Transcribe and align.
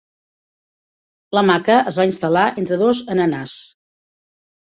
L'hamaca 1.37 1.75
es 1.91 1.99
va 2.01 2.07
instal·lar 2.09 2.45
entre 2.63 2.79
dos 2.85 3.01
ananàs. 3.17 3.53